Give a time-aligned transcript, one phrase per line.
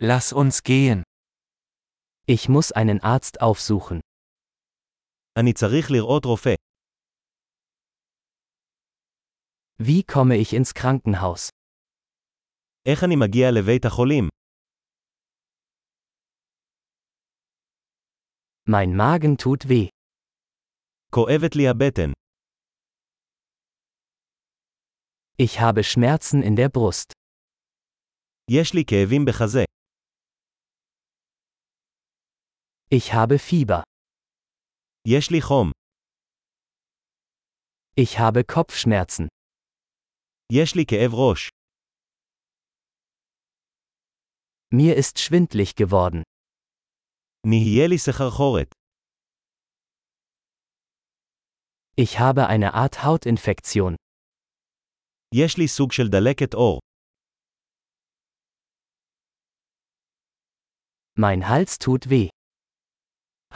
[0.00, 1.02] Lass uns gehen.
[2.26, 4.00] Ich muss einen Arzt aufsuchen.
[5.38, 6.54] אני צריך לראות רופא.
[9.78, 11.50] Wie komme ich ins Krankenhaus?
[12.86, 14.28] איך אני מגיע לבית החולים?
[18.68, 19.88] Mein Magen tut weh.
[21.10, 22.10] כואבת לי הבטן.
[25.38, 27.12] Ich habe Schmerzen in der Brust.
[28.50, 29.64] יש לי כאבים בחזה.
[32.90, 33.82] Ich habe Fieber.
[35.08, 35.70] יש לי חום.
[37.96, 39.26] Ich habe Kopfschmerzen.
[40.52, 41.48] יש לי כאב ראש.
[44.74, 46.22] Mir ist schwindlig geworden.
[47.46, 48.74] נהיה לי סחרחורת.
[51.96, 53.96] Ich habe eine Art Hautinfektion.
[55.34, 56.80] יש לי סוג של דלקת עור.
[61.18, 62.28] Mein Hals tut weh.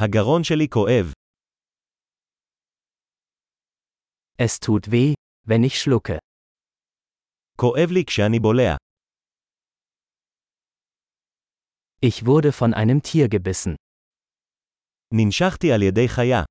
[0.00, 1.12] הגרון שלי כואב.
[4.38, 5.14] Es tut weh,
[5.48, 6.18] wenn ich schlucke.
[7.56, 8.76] כואב לי כשאני בולע.
[12.02, 13.74] Ich wurde von einem Tier gebissen.
[15.12, 16.42] ננשכתי על ידי חיה.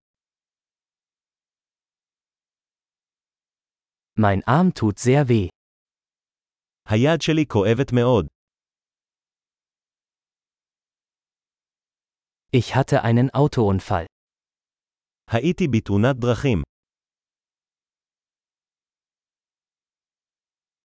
[4.20, 5.50] Mein Arm tut sehr weh.
[6.90, 8.29] היד שלי כואבת מאוד.
[12.52, 14.06] Ich hatte einen Autounfall.
[15.32, 16.62] הייתי בתאונת דרכים.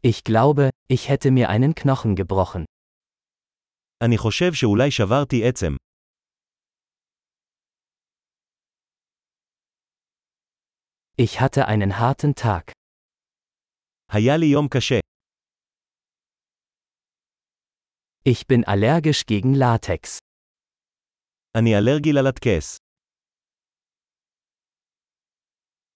[0.02, 2.64] Ich glaube, ich hätte mir einen Knochen gebrochen.
[4.04, 5.76] אני חושב שאולי שברתי עצם.
[11.16, 12.72] Ich hatte einen harten Tag.
[14.12, 14.98] היה לי יום קשה.
[18.24, 20.18] Ich bin allergisch gegen Latex.
[21.58, 22.76] אני אלרגי ללטקס.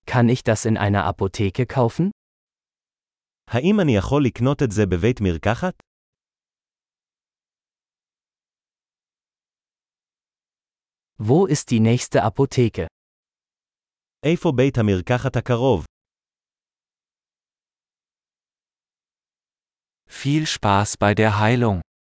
[0.06, 2.10] Kann ich das in einer Apotheke kaufen?
[3.50, 5.74] האם אני יכול לקנות את זה בבית מרקחת?
[11.18, 12.86] Wo ist die nächste Apotheke?
[14.26, 15.84] איפה בית המרקחת הקרוב?
[20.08, 21.80] Viel Spaß bei der Heilung.